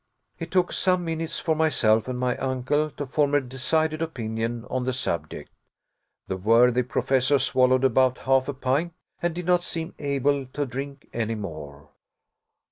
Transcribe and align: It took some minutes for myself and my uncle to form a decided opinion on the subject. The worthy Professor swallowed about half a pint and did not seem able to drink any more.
It 0.39 0.49
took 0.49 0.73
some 0.73 1.05
minutes 1.05 1.39
for 1.39 1.53
myself 1.55 2.07
and 2.07 2.17
my 2.17 2.35
uncle 2.37 2.89
to 2.89 3.05
form 3.05 3.35
a 3.35 3.39
decided 3.39 4.01
opinion 4.01 4.65
on 4.67 4.83
the 4.83 4.93
subject. 4.93 5.51
The 6.27 6.37
worthy 6.37 6.81
Professor 6.81 7.37
swallowed 7.37 7.83
about 7.83 8.17
half 8.17 8.47
a 8.47 8.53
pint 8.55 8.93
and 9.21 9.35
did 9.35 9.45
not 9.45 9.63
seem 9.63 9.93
able 9.99 10.47
to 10.47 10.65
drink 10.65 11.07
any 11.13 11.35
more. 11.35 11.89